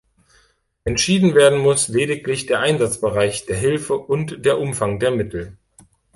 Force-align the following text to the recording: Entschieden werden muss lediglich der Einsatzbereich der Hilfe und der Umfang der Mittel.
Entschieden 0.83 1.35
werden 1.35 1.59
muss 1.59 1.87
lediglich 1.87 2.47
der 2.47 2.59
Einsatzbereich 2.59 3.45
der 3.45 3.57
Hilfe 3.57 3.99
und 3.99 4.43
der 4.47 4.57
Umfang 4.57 4.97
der 4.99 5.11
Mittel. 5.11 5.59